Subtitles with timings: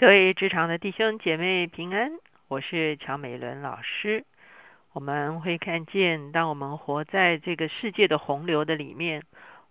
[0.00, 2.12] 各位职场的弟兄姐妹平安，
[2.48, 4.24] 我是乔美伦老师。
[4.94, 9.22] 我们会看见，当我们活在这个世界的洪流的里面，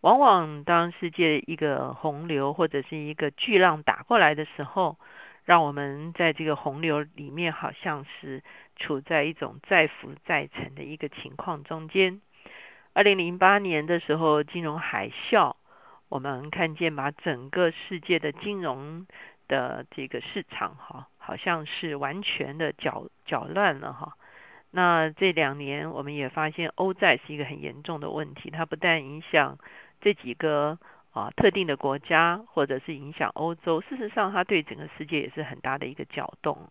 [0.02, 5.00] 往往当世界一个洪流或者是一个巨浪打过来的时候，
[5.46, 8.44] 让我们在这个洪流里面，好像是
[8.76, 12.22] 处在一种再浮再沉的一个情况中间。
[12.94, 15.56] 二零零八年的时候，金融海啸，
[16.08, 19.08] 我们看见把整个世界的金融
[19.50, 24.16] 的这个市场哈，好像是完全的搅搅乱了哈。
[24.72, 29.58] 那这两年我们也发现欧债是一个很严重的问题，它不但影响
[30.00, 30.78] 这几个
[31.12, 36.70] 啊特定的国家，或者是影响欧洲，事实上它对整个世界也是很大的一个搅动。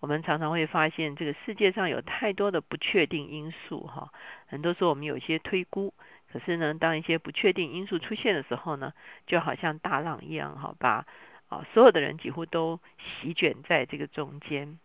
[0.00, 4.12] 我们常常会发现这个世界上有太多的不确定因素哈，
[4.46, 5.92] 很多时候我们有一些推估，
[6.32, 8.92] 可是呢，当一些不确定因素出现的时候呢，
[9.26, 11.06] 就好像大浪一样哈，把
[11.50, 14.78] 啊，所有的人几乎都席卷在这个中间。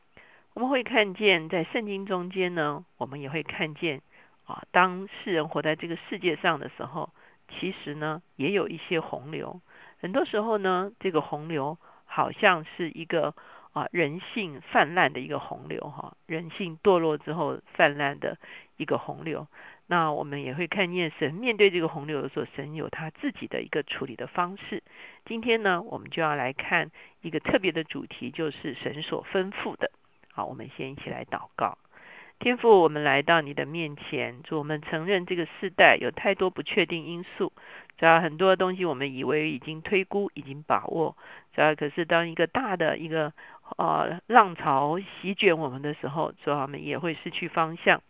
[0.54, 4.02] 我们会看见，在圣经中间呢，我们也会看见
[4.46, 7.12] 啊，当世人活在这个世界上的时候，
[7.48, 9.62] 其实呢，也有一些洪流。
[10.00, 13.36] 很多时候呢，这个洪流好像是一个
[13.74, 18.38] 啊人性泛滥的一个洪流哈，人性堕落之后泛滥的
[18.78, 19.48] 一个洪流。
[19.88, 24.82] 那我们也会看见神面对这个洪流的时候，神有他自己的一个处理的方式。
[25.26, 29.92] 今天呢，我们就要来看一个特别的主题，就是神所吩咐的。
[30.34, 31.78] 好，我们先一起来祷告。
[32.40, 37.54] 天父，我们来到你的面前，主我们承认这个世代有太多不确定因素，
[37.98, 41.16] 主要很多东西我们以为已经推估、已经把握，
[41.54, 43.32] 主要可是当一个大的一个
[43.78, 48.02] 呃浪潮席卷我们的时候，主要我们也会失去方向。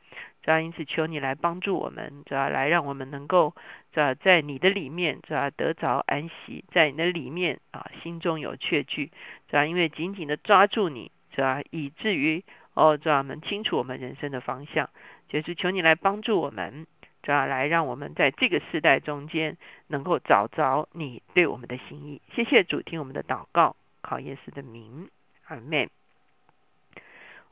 [0.46, 3.56] 主要因此求你来帮助我们，主要来让我们能够
[3.92, 9.08] 主要在你的里面，主要得着安息，在你的里面啊，心中有确据，
[9.48, 12.44] 主要因为紧紧的抓住你，主要以至于
[12.76, 14.88] 哦，主要我们清楚我们人生的方向，
[15.28, 16.86] 就是求你来帮助我们，
[17.24, 19.58] 主要来让我们在这个时代中间
[19.88, 22.22] 能够找着你对我们的心意。
[22.36, 25.10] 谢谢主，听我们的祷告，靠耶稣的名，
[25.48, 25.90] 阿门。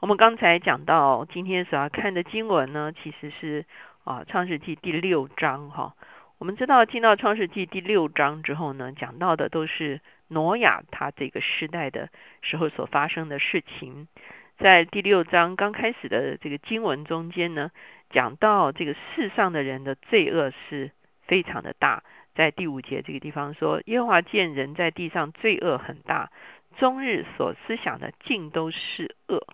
[0.03, 3.63] 我们刚才讲到，今天所要看的经文呢，其实是
[4.03, 5.95] 啊创世纪第六章哈。
[6.39, 12.09] 我们知道进到创世纪第六章之后呢，讲到的都是挪亚他这个时代的
[12.41, 14.09] 时候所发生的事情。
[14.57, 17.71] 在第六章刚开始的这个经文中间呢，
[18.09, 20.91] 讲到这个世上的人的罪恶是
[21.27, 22.03] 非常的大。
[22.35, 26.29] 在第五节这个地方说，耶和华见人在地上罪恶很大，
[26.77, 29.47] 终日所思想的尽都是恶。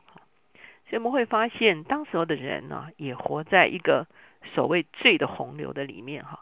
[0.89, 4.07] 所以我们会发现，当时候的人呢，也活在一个
[4.55, 6.39] 所谓罪的洪流的里面哈。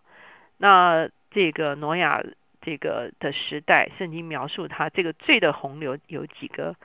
[0.57, 2.23] 那这个挪亚
[2.61, 6.75] 这个的时代，圣经描述他这个罪的洪流有几个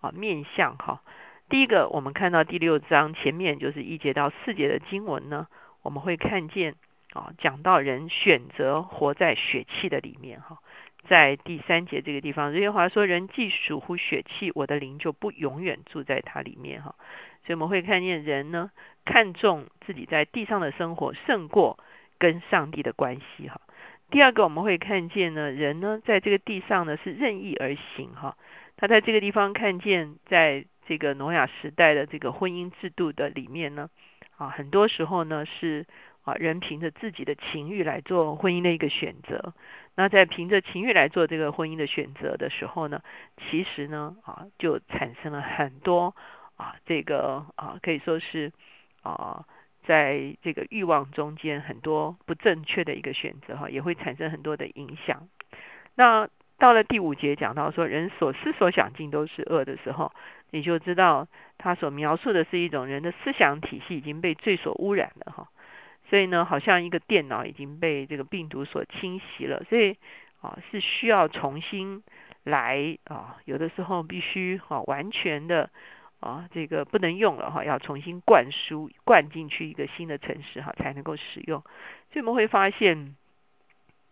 [0.00, 1.00] 啊面相哈。
[1.48, 5.46] 第一个，我们看到第六章前面就是一节到四节的经文呢，
[5.82, 6.74] 我们会看见
[7.12, 10.58] 啊讲到人选择活在血气的里面哈。
[11.08, 16.94] 在第三节这个地方，耶和华说：“人既属乎血气，我的灵就不永远住在他里面。”哈，
[17.44, 18.70] 所以我们会看见人呢，
[19.04, 21.78] 看重自己在地上的生活，胜过
[22.18, 23.48] 跟上帝的关系。
[23.48, 23.60] 哈，
[24.10, 28.14] 第二个我们会看见呢，人呢在这个地上呢是任意而行。
[28.14, 28.36] 哈，
[28.76, 33.90] 他在这个地方看见，在这个挪亚时代的这个婚姻制度的里面呢，
[34.36, 35.84] 啊，很多时候呢是。
[36.22, 39.54] 啊，人凭着自己的情欲来做婚姻的一个选择。
[39.94, 43.02] 那在凭着情欲来做这个婚姻的选择的时候呢，
[43.36, 46.14] 其实呢，啊，就产生了很多
[46.56, 48.52] 啊，这个啊，可以说是
[49.02, 49.44] 啊，
[49.84, 55.28] 在这个欲望中间很多不正确的一个选择哈，也会产生很多的影响。
[55.94, 60.12] 那到了第五节讲到说，人所思所想尽都是恶的时候，
[60.50, 61.26] 你就知道
[61.58, 65.48] 他所描述的是一种人的思想体系已经被罪所污染了哈。
[66.12, 69.96] 所以呢，好像一个电脑已经被这个病毒所侵袭了，所以
[70.42, 72.02] 啊是需要重新
[72.44, 75.70] 来啊，有的时候必须啊完全的
[76.20, 81.62] 啊这个不能用了哈，要重新灌输灌进去一个新的城市哈才能够使用。
[82.12, 83.16] 所以我们会发现，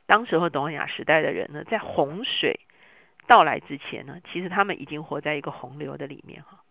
[0.06, 2.60] 当时候东亚时代的人呢，在洪水
[3.26, 6.62] 到来之前呢，其实他们已经活在一个洪流的里面哈。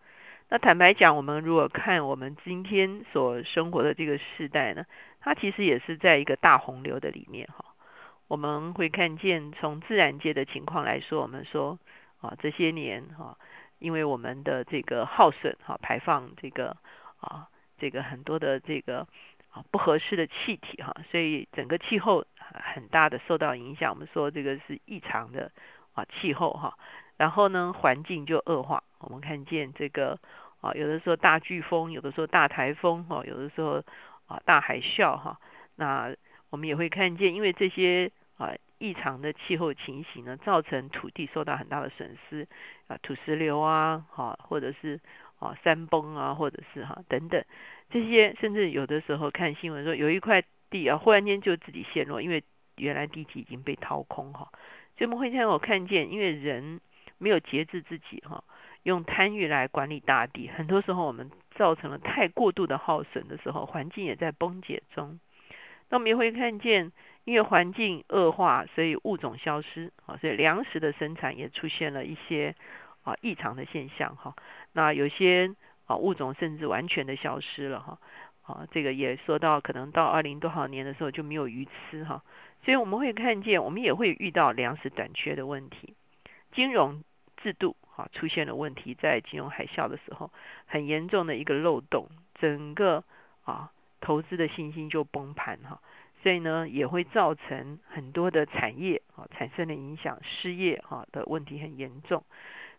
[0.52, 4.84] 那坦白讲，我们如果看我们今天所生活的这个时代呢，
[5.20, 7.64] 它其实也是在一个大洪流的里面哈。
[8.28, 11.78] 我们会看见从自然界的情况来说，我们说
[12.20, 13.38] 啊这些年哈，
[13.78, 16.76] 因为我们的这个耗损哈，排放这个
[17.20, 17.48] 啊
[17.78, 19.08] 这个很多的这个
[19.52, 22.26] 啊不合适的气体哈，所以整个气候
[22.74, 23.94] 很大的受到影响。
[23.94, 25.52] 我们说这个是异常的
[25.94, 26.76] 啊气候哈。
[27.20, 28.82] 然后呢环境就恶化。
[29.00, 30.18] 我们看见这个
[30.62, 33.84] 啊，有的时候大飓风，有的时候大台风，哈，有的时候
[34.28, 35.38] 啊大海啸，哈。
[35.76, 36.16] 那
[36.50, 42.48] 我们也会看见，因为这些啊异常的气候情形呢，造成土地受到很大的损失
[42.88, 45.00] 啊，土石流啊，哈，或者是
[45.40, 47.44] 啊山崩啊，或者是哈等等
[47.90, 52.44] 这些，甚至有的时候看新闻说有一块地啊，忽然间就自己陷落，因为
[52.78, 54.50] 原来地基已经被掏空哈。
[54.98, 56.82] 所以我们会让我看见，因为人
[57.20, 58.44] 没有节制自己哈，
[58.82, 65.20] 用贪欲来管理大地，很多时候我们造成了太过度的耗损的时候，环境也在崩解中。
[65.90, 66.92] 那我们也会看见，
[67.26, 72.56] 因为环境恶化，所以物种消失啊，所以粮食的生产也出现了一些
[73.04, 74.36] 啊异常的现象哈。
[74.74, 75.54] 那有些
[75.86, 78.00] 啊物种甚至完全的消失了哈。
[78.44, 82.24] 啊，这个也说到可能到二零多少年的时候就没有鱼吃哈。
[82.64, 85.94] 所以我们会看见，我们也会遇到粮食短缺的问题，
[86.52, 87.04] 金融
[87.42, 90.32] 制度啊出现了问题，在金融海啸的时候
[90.68, 93.04] 很严重的一个漏洞，整个
[93.44, 93.72] 啊。
[94.02, 95.82] 投资的信心就崩盘哈，
[96.24, 102.24] 所以呢也会造成很多的产业啊产生的影响，失业哈的问题很严重。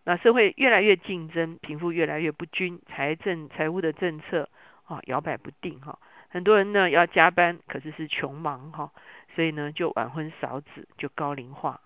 [0.04, 4.48] 那社会越来越竞争，贫富越来越不均，财政财务的政策
[4.86, 5.98] 啊摇摆不定哈。
[6.30, 8.90] 很多人呢要加班，可是是穷忙哈，
[9.34, 11.82] 所以呢就晚婚少子，就高龄化。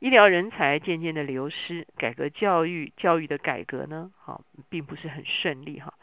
[0.00, 5.94] 医疗人才渐渐的流失，改革教育教育的改革呢，哈并不是很顺利哈。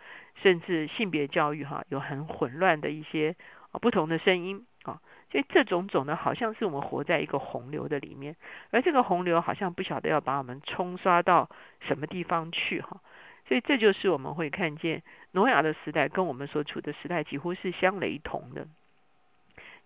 [0.44, 3.36] 甚至性别教育哈有很混乱的一些
[3.72, 5.02] 啊不同的声音啊，
[5.32, 8.36] 所以这种种呢好像是我们活在一个洪流的里面，
[8.70, 11.50] 而这个洪流好像不晓得要把我们冲刷到
[11.82, 13.02] 什么地方去哈，
[13.48, 15.02] 所以这就是我们会看见
[15.32, 18.68] 挪亚的时代跟我们所处的时代几乎是相雷同的。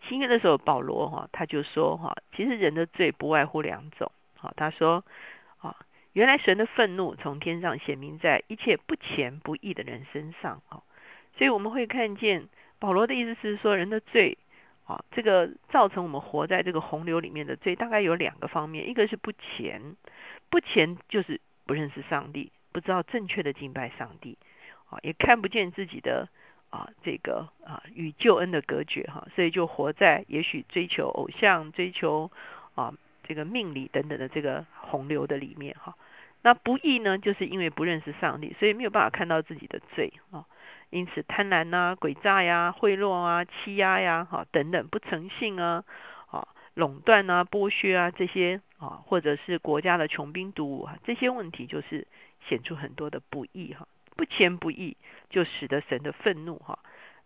[0.01, 5.03] 新约的时候保罗哈他就说哈，其实人的罪不外乎两种，好他说
[5.59, 5.75] 啊。
[6.13, 10.83] 原来神的愤怒从天上显明在一切不虔不义的人身上啊，
[11.37, 12.49] 所以我们会看见
[12.79, 14.37] 保罗的意思是说，人的罪
[14.85, 19.95] 啊，这个造成我们活在这个洪流里面的罪，大概有两个方面，一个是不虔，
[20.49, 24.37] 不虔就是不认识上帝，不知道正确的敬拜上帝
[24.89, 26.27] 啊，也看不见自己的
[26.71, 32.31] 啊这个啊与救恩的隔绝哈，所以就活在也许追求偶像、追求
[32.73, 32.91] 啊。
[33.23, 35.95] 这个命理等等的这个洪流的里面哈，
[36.41, 40.43] 那不义呢，就是因为不认识上帝，所以没有办法看到自己的罪啊，
[40.89, 45.85] 因此贪婪呐、诡诈呀、贿赂啊、欺压呀、哈等等不诚信啊、
[46.29, 52.05] 啊垄断啊、剥削啊这些啊，或者是国家的穷兵黩武啊，这些问题就是
[52.49, 54.97] 显出很多的不义哈，不谦不义
[55.29, 56.79] 就使得神的愤怒哈。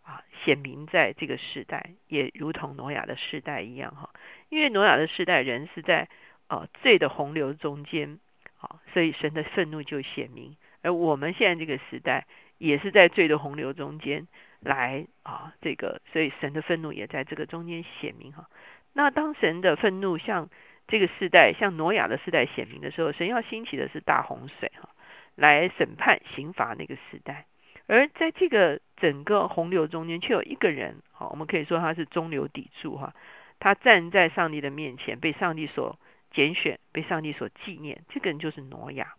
[0.03, 4.11] 啊，显明在这个时代，也如同挪亚的时代一样哈。
[4.49, 6.07] 因为挪亚的时代人是在
[6.45, 8.19] 啊罪的洪流中间，
[8.59, 10.55] 啊，所以神的愤怒就显明。
[10.83, 12.27] 而我们现在这个时代
[12.59, 14.27] 也是在罪的洪流中间
[14.59, 18.47] 来啊，这个所以神的愤怒也在这个中间显明哈。
[18.93, 20.51] 那当神的愤怒向
[20.87, 24.89] 这个时代，像挪亚的时代显明的时候，神要兴起的是大洪水哈，
[25.35, 27.45] 来审判刑罚那个时代。
[27.87, 33.13] 而在这个整个洪流中间，却有一个人，好，我们可以说他是中流砥柱哈。
[33.59, 35.99] 他站在上帝的面前，被上帝所
[36.31, 38.03] 拣选，被上帝所纪念。
[38.09, 39.13] 这个人就是挪亚。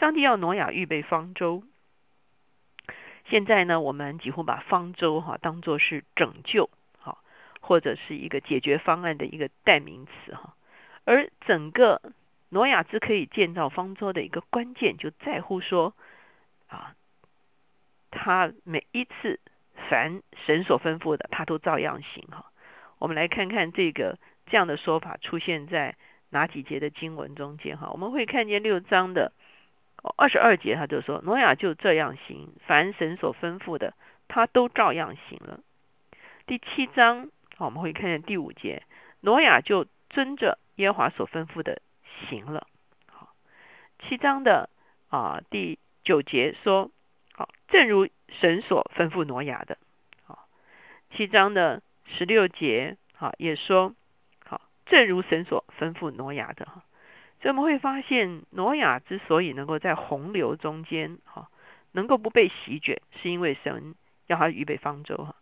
[0.00, 1.62] 上帝要挪亚预备方舟。
[3.26, 7.22] 现在呢，我们几乎把方舟哈当做是拯救，好，
[7.60, 10.56] 或者是一个解决方案的一个代名词哈。
[11.04, 12.00] 而整个
[12.52, 15.94] 挪亚之可以建造方舟的一个关键，就在乎说
[16.68, 16.94] 啊。
[18.14, 19.40] 他每一次
[19.88, 22.52] 凡神所吩咐的，他都照样行哈。
[22.98, 25.96] 我们来看看这个这样的说法出现在
[26.28, 27.88] 哪几节的经文中间哈？
[27.90, 29.32] 我们会看见六章的
[30.18, 33.94] 二十二节，他就说挪亚就这样行，凡神所吩咐的，
[34.28, 35.60] 他都照样行了。
[36.46, 38.82] 第七章我们会看见第五节，
[39.20, 41.80] 挪亚就遵着耶和华所吩咐的
[42.28, 42.66] 行了。
[43.06, 43.34] 好，
[44.00, 44.68] 七章的
[45.08, 46.90] 啊第九节说。
[47.34, 49.78] 好，正如神所吩咐挪亚的，
[50.26, 50.46] 好，
[51.16, 53.94] 七章的十六节，好也说，
[54.44, 56.84] 好，正如神所吩咐挪亚的，哈，
[57.40, 61.48] 所以我们会发现，挪亚之所以能够在洪流中间，哈，
[61.92, 63.94] 能够不被席卷，是因为神
[64.26, 65.34] 要他预备方舟，哈，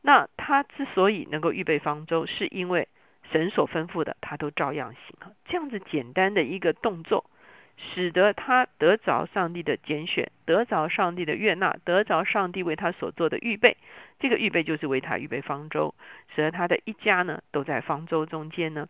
[0.00, 2.88] 那他之所以能够预备方舟，是因为
[3.32, 7.28] 神所吩咐的，他都照样行，哈，这样子简单的一个动作。
[7.78, 13.76] 使得他得着上帝的拣选，得着上帝的悦纳，得着上帝为他所做的预备。
[14.18, 15.94] 这个预备就是为他预备方舟，
[16.34, 18.88] 使得他的一家呢都在方舟中间呢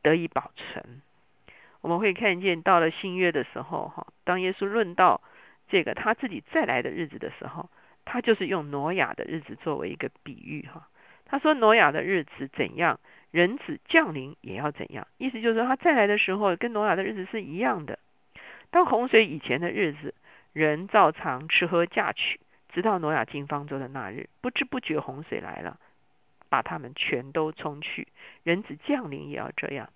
[0.00, 1.02] 得以保存。
[1.80, 5.20] 我们会看见到了新约的时候，哈，当耶稣论到
[5.68, 7.68] 这个他自己再来的日子的时候，
[8.04, 10.86] 他就是用挪亚的日子作为一个比喻，哈。
[11.26, 17.98] 他说挪亚的日子怎样，人子降临也要怎样，意思就是说他再来的时候跟挪亚的日子是一样的。
[18.70, 20.14] 当洪水以前的日子，
[20.52, 22.40] 人照常吃喝嫁娶，
[22.72, 25.78] 直到挪亚进方舟的那日，不知不觉洪水来了，
[26.48, 28.08] 把他们全都冲去。
[28.42, 29.90] 人子降临也要这样。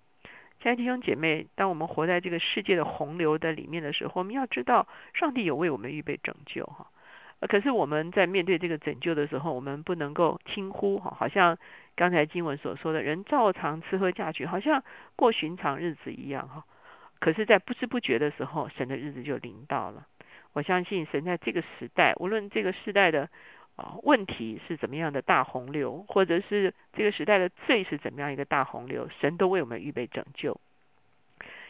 [0.61, 6.87] 亲爱的弟兄姐妹，当我们活在这个世界的洪流的里面的时候，我们要知道上帝有为我们预备拯救，哈。
[7.41, 11.57] 可是我们在面对这个拯救的时候，我们不能够轻忽哈，好像
[11.95, 14.83] 刚才经文所说的人照常吃喝嫁娶，好像
[15.15, 16.65] 过寻常日子一样哈。
[17.19, 20.07] 可是，在不知不觉的时候，神的日子就临到了。
[20.53, 23.29] 我相信神在这个时代，无论这个时代的
[23.75, 30.59] 啊问题是怎么样的大洪流，或者是这个时代的罪是怎么样一个大洪流，神都为我们预备拯救。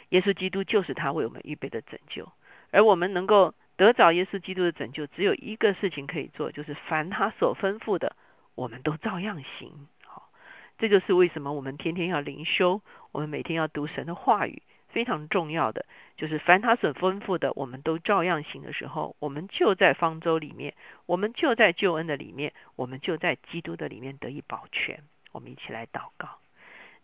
[0.09, 2.31] 耶稣基督就是他为我们预备的拯救，
[2.71, 3.53] 而我们能够。
[3.77, 8.15] 得着耶稣基督的拯救，只有一个事情可以做，就是凡他所吩咐的，
[8.55, 9.87] 我们都照样行。
[10.05, 10.29] 好，
[10.77, 20.73] 这就是为什么我们天天要灵修，我们每天要读神的话语，非常重要的就是凡他所吩咐的，我们都照样行的时候，我们就在方舟里面，
[21.05, 25.03] 我们就在救恩的里面，我们就在基督的里面得以保全。
[25.33, 26.39] 我们一起来祷告，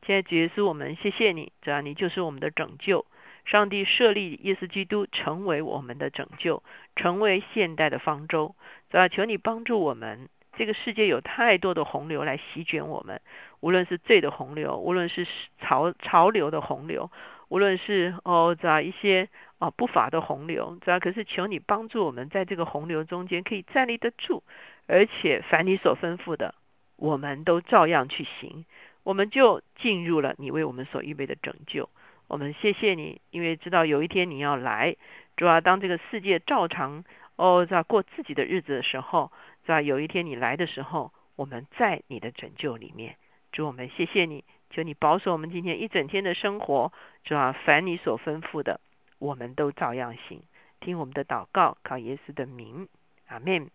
[0.05, 3.05] 亲爱的耶稣，我们谢谢你，只要你就是我们的拯救。
[3.51, 6.63] 上帝设立耶稣基督成为我们的拯救，
[6.95, 8.55] 成为现代的方舟。
[8.89, 10.29] 主要求你帮助我们。
[10.57, 13.21] 这个世界有太多的洪流来席卷我们，
[13.61, 15.25] 无论是罪的洪流，无论是
[15.59, 17.09] 潮潮流的洪流，
[17.49, 19.27] 无论是哦，这样一些
[19.59, 20.77] 啊不法的洪流。
[20.81, 24.43] 主要可是求你帮助我们，在这个洪流中间可以站立得住，
[24.87, 26.53] 而且凡你所吩咐的，
[26.95, 28.65] 我们都照样去行，
[29.03, 31.89] 我们就进入了你为我们所预备的拯救。
[32.31, 34.95] 我们谢谢你，因为知道有一天你要来，
[35.35, 37.03] 主要当这个世界照常
[37.35, 39.33] 哦在过自己的日子的时候，
[39.65, 43.17] 在有一天你来的时候，我们在你的拯救里面。
[43.51, 46.93] 主，我们谢谢你，求你保守我们今天一整天的生活，
[47.25, 48.79] 主要凡你所吩咐的，
[49.19, 50.41] 我们都照样行。
[50.79, 52.87] 听我们的祷告，靠耶稣的名，
[53.27, 53.69] 阿门。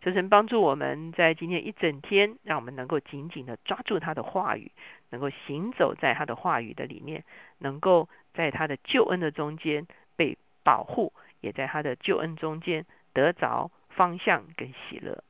[0.00, 4.72] 求神帮助我们在今天一整天，让我们能够紧紧的抓住他的话语，
[5.12, 7.22] 能够行走在他的话语的里面，
[7.58, 15.22] 能够在他的救恩的中间被保护，也在他的救恩中间得着方向跟喜乐。